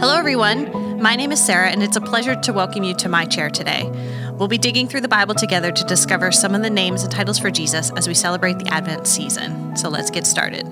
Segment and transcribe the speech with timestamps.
[0.00, 1.00] Hello, everyone.
[1.00, 3.88] My name is Sarah, and it's a pleasure to welcome you to my chair today.
[4.32, 7.38] We'll be digging through the Bible together to discover some of the names and titles
[7.38, 9.76] for Jesus as we celebrate the Advent season.
[9.76, 10.66] So let's get started.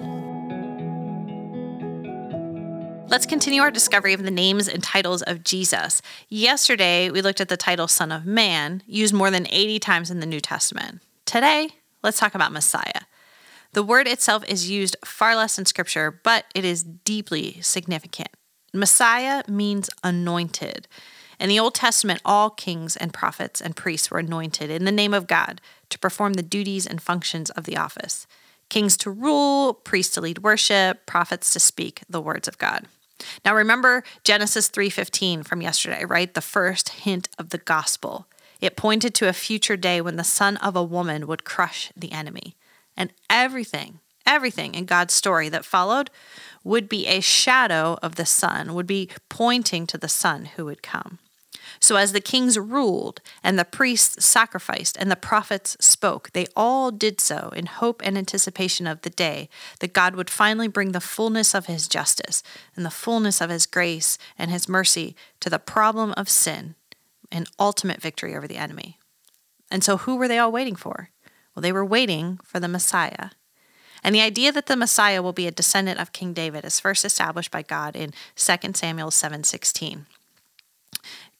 [3.08, 6.02] Let's continue our discovery of the names and titles of Jesus.
[6.28, 10.18] Yesterday, we looked at the title Son of Man, used more than 80 times in
[10.18, 11.00] the New Testament.
[11.26, 11.68] Today,
[12.02, 13.02] let's talk about Messiah.
[13.72, 18.28] The word itself is used far less in Scripture, but it is deeply significant.
[18.72, 20.88] Messiah means anointed.
[21.38, 25.12] In the Old Testament, all kings and prophets and priests were anointed in the name
[25.12, 25.60] of God
[25.90, 28.26] to perform the duties and functions of the office
[28.72, 32.86] kings to rule, priests to lead worship, prophets to speak the words of God.
[33.44, 36.32] Now remember Genesis 3:15 from yesterday, right?
[36.32, 38.26] The first hint of the gospel.
[38.62, 42.12] It pointed to a future day when the son of a woman would crush the
[42.12, 42.56] enemy.
[42.96, 46.10] And everything, everything in God's story that followed
[46.64, 50.82] would be a shadow of the son, would be pointing to the son who would
[50.82, 51.18] come.
[51.80, 56.90] So, as the kings ruled, and the priests sacrificed, and the prophets spoke, they all
[56.90, 59.48] did so in hope and anticipation of the day
[59.80, 62.42] that God would finally bring the fullness of his justice
[62.76, 66.74] and the fullness of his grace and his mercy to the problem of sin
[67.30, 68.98] and ultimate victory over the enemy.
[69.70, 71.10] And so, who were they all waiting for?
[71.54, 73.30] Well, they were waiting for the Messiah.
[74.02, 77.04] And the idea that the Messiah will be a descendant of King David is first
[77.04, 80.06] established by God in 2 Samuel 7:16.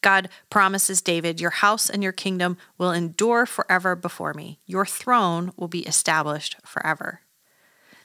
[0.01, 4.59] God promises David, Your house and your kingdom will endure forever before me.
[4.65, 7.21] Your throne will be established forever.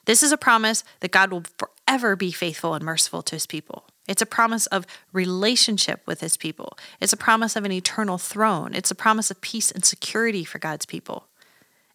[0.05, 3.85] This is a promise that God will forever be faithful and merciful to his people.
[4.07, 6.75] It's a promise of relationship with his people.
[6.99, 8.73] It's a promise of an eternal throne.
[8.73, 11.28] It's a promise of peace and security for God's people.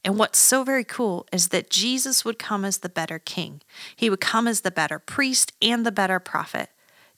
[0.05, 3.63] And what's so very cool is that Jesus would come as the better king.
[3.97, 6.69] He would come as the better priest and the better prophet.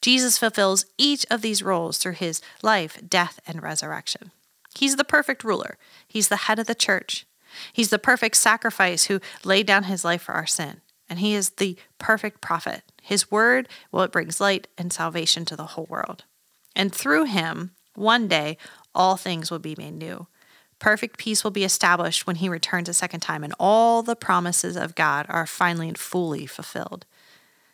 [0.01, 4.31] Jesus fulfills each of these roles through his life, death, and resurrection.
[4.77, 7.27] He's the perfect ruler, he's the head of the church.
[7.73, 10.83] He's the perfect sacrifice who laid down his life for our sin.
[11.09, 12.83] And he is the perfect prophet.
[13.03, 16.25] His word, well, it brings light and salvation to the whole world.
[16.75, 18.59] And through him, one day,
[18.95, 20.27] all things will be made new.
[20.79, 24.77] Perfect peace will be established when he returns a second time, and all the promises
[24.77, 27.07] of God are finally and fully fulfilled.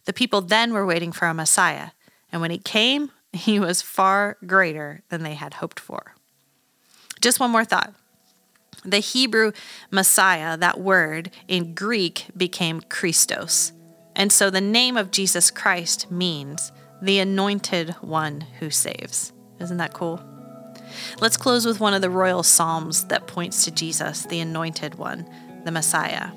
[0.05, 1.91] The people then were waiting for a Messiah,
[2.31, 6.15] and when he came, he was far greater than they had hoped for.
[7.21, 7.95] Just one more thought.
[8.85, 9.53] The Hebrew
[9.91, 13.73] Messiah, that word in Greek became Christos.
[14.17, 19.33] And so the name of Jesus Christ means the anointed one who saves.
[19.61, 20.21] Isn't that cool?
[21.21, 25.29] Let's close with one of the royal psalms that points to Jesus, the anointed one,
[25.65, 26.31] the Messiah.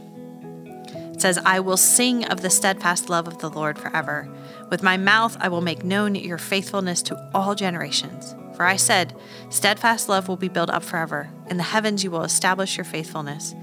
[1.16, 4.30] It says, I will sing of the steadfast love of the Lord forever.
[4.70, 8.36] With my mouth I will make known your faithfulness to all generations.
[8.56, 9.14] For I said,
[9.50, 11.30] Steadfast love will be built up forever.
[11.48, 13.56] In the heavens you will establish your faithfulness.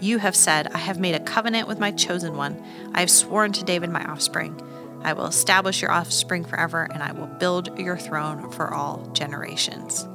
[0.00, 2.62] You have said, I have made a covenant with my chosen one.
[2.94, 4.60] I have sworn to David my offspring.
[5.02, 10.06] I will establish your offspring forever, and I will build your throne for all generations.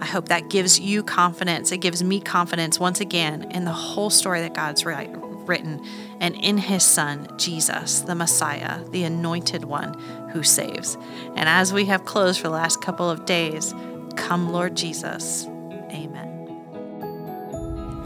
[0.00, 1.72] I hope that gives you confidence.
[1.72, 5.84] It gives me confidence once again in the whole story that God's written
[6.20, 9.94] and in his son, Jesus, the Messiah, the anointed one
[10.32, 10.96] who saves.
[11.34, 13.74] And as we have closed for the last couple of days,
[14.16, 15.46] come, Lord Jesus.
[15.46, 16.26] Amen.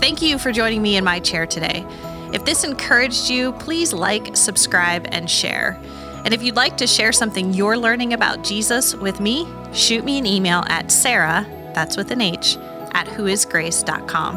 [0.01, 1.85] Thank you for joining me in my chair today.
[2.33, 5.81] If this encouraged you, please like, subscribe, and share.
[6.25, 10.19] And if you'd like to share something you're learning about Jesus with me, shoot me
[10.19, 12.57] an email at Sarah, that's with an H,
[12.93, 14.37] at whoisgrace.com.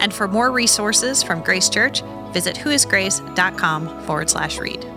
[0.00, 2.02] And for more resources from Grace Church,
[2.32, 4.93] visit whoisgrace.com forward slash read.